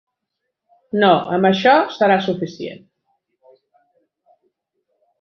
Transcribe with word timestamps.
No, 1.03 1.09
amb 1.37 1.49
això 1.51 1.75
serà 1.99 2.17
suficient. 2.31 2.83